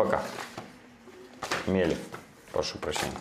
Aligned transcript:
пока. 0.00 0.22
Мели. 1.66 1.96
Прошу 2.52 2.78
прощения. 2.78 3.12